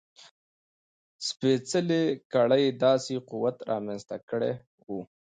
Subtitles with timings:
[1.27, 2.03] سپېڅلې
[2.33, 4.53] کړۍ داسې قوت رامنځته کړی
[4.87, 4.87] و.